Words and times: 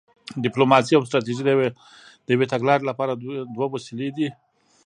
ډیپلوماسي 0.45 0.93
او 0.95 1.03
ستراتیژي 1.09 1.43
د 2.25 2.27
یوې 2.35 2.45
تګلارې 2.53 2.83
لپاره 2.89 3.11
دوه 3.55 3.67
وسیلې 3.73 4.09
دي 4.17 4.27